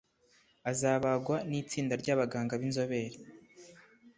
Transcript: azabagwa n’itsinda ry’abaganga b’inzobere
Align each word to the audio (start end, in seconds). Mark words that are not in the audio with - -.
azabagwa 0.71 1.35
n’itsinda 1.49 1.93
ry’abaganga 2.01 2.53
b’inzobere 2.61 3.17